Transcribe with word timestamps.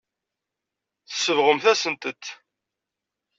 Tsebɣemt-asent-tent. 1.09 2.23